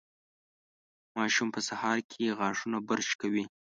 ماشوم 1.15 1.47
په 1.55 1.59
سهار 1.69 1.97
کې 2.11 2.35
غاښونه 2.39 2.77
برش 2.89 3.09
کوي. 3.21 3.43